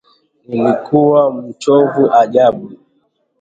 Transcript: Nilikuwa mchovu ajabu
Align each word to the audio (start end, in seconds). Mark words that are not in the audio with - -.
Nilikuwa 0.47 1.31
mchovu 1.33 2.07
ajabu 2.13 2.71